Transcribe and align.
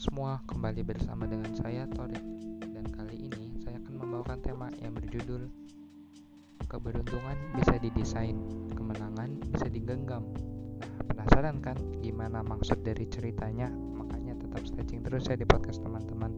semua, 0.00 0.40
kembali 0.48 0.80
bersama 0.88 1.28
dengan 1.28 1.52
saya 1.52 1.84
Torik. 1.84 2.24
Dan 2.64 2.88
kali 2.96 3.28
ini 3.28 3.60
saya 3.60 3.76
akan 3.76 4.00
membawakan 4.00 4.40
tema 4.40 4.72
yang 4.80 4.96
berjudul 4.96 5.52
Keberuntungan 6.64 7.36
bisa 7.60 7.76
didesain, 7.76 8.40
kemenangan 8.72 9.36
bisa 9.52 9.68
digenggam. 9.68 10.24
Nah 10.80 11.04
penasaran 11.04 11.60
kan 11.60 11.76
gimana 12.00 12.40
maksud 12.40 12.80
dari 12.80 13.04
ceritanya? 13.04 13.68
Makanya 13.68 14.40
tetap 14.40 14.64
stretching 14.64 15.04
terus 15.04 15.28
ya 15.28 15.36
di 15.36 15.44
podcast 15.44 15.84
teman-teman. 15.84 16.32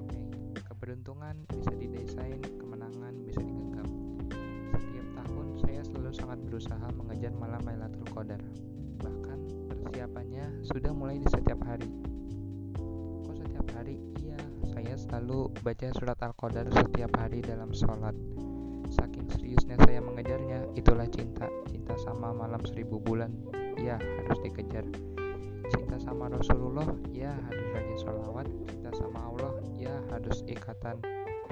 Oke, 0.00 0.20
keberuntungan 0.64 1.36
bisa 1.52 1.76
didesain, 1.76 2.40
kemenangan 2.56 3.12
bisa 3.28 3.44
digenggam. 3.44 3.88
Setiap 4.72 5.06
tahun 5.20 5.46
saya 5.60 5.80
selalu 5.84 6.12
sangat 6.16 6.38
berusaha 6.48 6.86
mengejar 6.96 7.36
malam 7.36 7.60
Lailatul 7.68 8.08
Qadar 8.08 8.40
sudah 10.66 10.90
mulai 10.90 11.22
di 11.22 11.28
setiap 11.30 11.62
hari. 11.62 11.86
Kok 13.22 13.34
setiap 13.38 13.66
hari? 13.78 14.02
Iya, 14.18 14.38
saya 14.74 14.94
selalu 14.98 15.54
baca 15.62 15.86
surat 15.94 16.18
Al-Qadar 16.18 16.66
setiap 16.74 17.14
hari 17.22 17.38
dalam 17.38 17.70
sholat. 17.70 18.14
Saking 18.90 19.30
seriusnya 19.30 19.78
saya 19.86 20.02
mengejarnya, 20.02 20.66
itulah 20.74 21.06
cinta. 21.06 21.46
Cinta 21.70 21.94
sama 22.02 22.34
malam 22.34 22.58
seribu 22.66 22.98
bulan, 22.98 23.30
ya 23.78 23.94
harus 23.98 24.42
dikejar. 24.42 24.82
Cinta 25.70 26.02
sama 26.02 26.26
Rasulullah, 26.34 26.86
ya 27.14 27.30
harus 27.30 27.66
rajin 27.70 27.98
sholawat. 28.02 28.46
Cinta 28.66 28.90
sama 28.98 29.22
Allah, 29.22 29.54
ya 29.78 29.94
harus 30.10 30.42
ikatan 30.50 30.98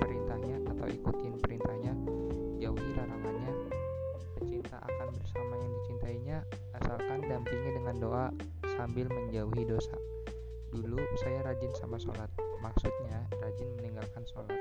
perintahnya 0.00 0.56
atau 0.72 0.88
ikutin 0.88 1.36
perintahnya. 1.36 1.92
Jauhi 2.64 2.88
larangannya. 2.96 3.52
Pecinta 4.40 4.80
akan 4.80 5.08
bersama 5.20 5.54
yang 5.60 5.72
dicintainya 5.84 6.38
asalkan 6.80 7.20
dampingi 7.28 7.70
dengan 7.76 7.96
doa 8.00 8.26
sambil 8.76 9.06
menjauhi 9.12 9.68
dosa. 9.68 9.96
Dulu 10.72 11.04
saya 11.20 11.44
rajin 11.44 11.72
sama 11.76 12.00
sholat, 12.00 12.32
maksudnya 12.64 13.28
rajin 13.44 13.68
meninggalkan 13.76 14.24
sholat. 14.24 14.56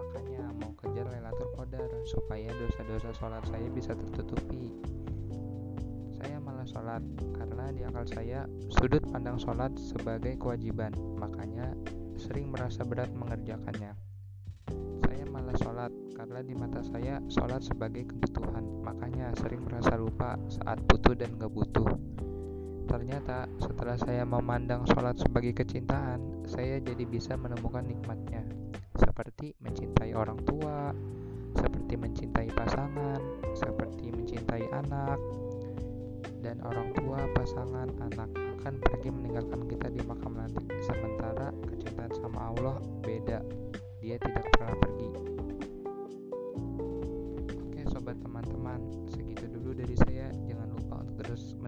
Makanya 0.00 0.48
mau 0.56 0.72
kejar 0.80 1.04
Lailatul 1.12 1.52
Qadar 1.52 1.90
supaya 2.08 2.48
dosa-dosa 2.56 3.12
sholat 3.12 3.44
saya 3.52 3.68
bisa 3.68 3.92
tertutupi. 3.92 4.72
Saya 6.16 6.40
malah 6.40 6.64
sholat 6.64 7.04
karena 7.36 7.68
di 7.76 7.84
akal 7.84 8.08
saya 8.08 8.48
sudut 8.72 9.04
pandang 9.12 9.36
sholat 9.36 9.76
sebagai 9.76 10.40
kewajiban, 10.40 10.96
makanya 11.20 11.76
sering 12.16 12.48
merasa 12.48 12.80
berat 12.80 13.12
mengerjakannya. 13.12 13.92
Saya 15.04 15.24
malah 15.28 15.56
sholat 15.60 15.92
karena 16.16 16.40
di 16.40 16.56
mata 16.56 16.80
saya 16.88 17.20
sholat 17.28 17.60
sebagai 17.60 18.08
kebutuhan, 18.08 18.64
makanya 18.80 19.36
sering 19.36 19.60
merasa 19.68 20.00
lupa 20.00 20.40
saat 20.48 20.80
butuh 20.88 21.12
dan 21.12 21.36
gak 21.36 21.52
butuh. 21.52 21.92
Ternyata 22.94 23.50
setelah 23.58 23.98
saya 23.98 24.22
memandang 24.22 24.86
sholat 24.86 25.18
sebagai 25.18 25.50
kecintaan, 25.50 26.46
saya 26.46 26.78
jadi 26.78 27.02
bisa 27.02 27.34
menemukan 27.34 27.82
nikmatnya, 27.82 28.46
seperti 28.94 29.50
mencintai 29.58 30.14
orang 30.14 30.38
tua, 30.46 30.94
seperti 31.58 31.98
mencintai 31.98 32.54
pasangan, 32.54 33.18
seperti 33.58 34.14
mencintai 34.14 34.70
anak, 34.70 35.18
dan 36.38 36.62
orang 36.62 36.94
tua, 36.94 37.18
pasangan, 37.34 37.90
anak 37.98 38.30
akan 38.62 38.78
pergi 38.78 39.10
meninggalkan 39.10 39.66
kita 39.66 39.90
di 39.90 39.98
makam 40.06 40.38
nanti. 40.38 40.62
Sementara 40.86 41.50
kecintaan 41.66 42.14
sama 42.14 42.54
Allah 42.54 42.78
beda, 43.02 43.42
dia 43.98 44.22
tidak 44.22 44.46
pernah 44.54 44.78
pergi. 44.78 45.10
Oke 47.58 47.82
sobat 47.90 48.22
teman-teman, 48.22 48.78
segitu 49.10 49.50
dulu 49.50 49.74
dari 49.74 49.98
saya. 49.98 50.30
Jangan 50.46 50.68
lupa 50.78 51.02
untuk 51.02 51.26
terus 51.26 51.58